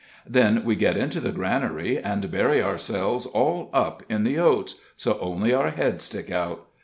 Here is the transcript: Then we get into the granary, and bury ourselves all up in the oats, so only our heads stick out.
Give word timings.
Then 0.27 0.63
we 0.65 0.75
get 0.75 0.97
into 0.97 1.19
the 1.19 1.31
granary, 1.31 1.99
and 1.99 2.31
bury 2.31 2.59
ourselves 2.59 3.27
all 3.27 3.69
up 3.71 4.01
in 4.09 4.23
the 4.23 4.39
oats, 4.39 4.79
so 4.95 5.19
only 5.21 5.53
our 5.53 5.69
heads 5.69 6.05
stick 6.05 6.31
out. 6.31 6.65